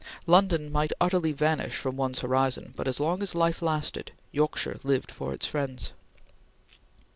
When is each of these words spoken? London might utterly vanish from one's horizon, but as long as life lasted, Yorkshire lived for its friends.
London 0.25 0.71
might 0.71 0.91
utterly 0.99 1.31
vanish 1.31 1.75
from 1.75 1.95
one's 1.95 2.21
horizon, 2.21 2.73
but 2.75 2.87
as 2.87 2.99
long 2.99 3.21
as 3.21 3.35
life 3.35 3.61
lasted, 3.61 4.11
Yorkshire 4.31 4.79
lived 4.81 5.11
for 5.11 5.31
its 5.31 5.45
friends. 5.45 5.91